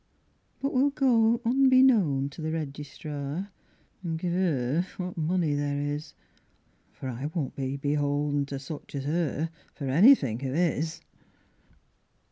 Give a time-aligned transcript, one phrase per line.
[0.63, 3.51] But we'll go unbeknown to the registrar,
[4.03, 6.15] An' give 'er what money there is,
[6.91, 11.01] For I won't be beholden to such as her For anythink of his.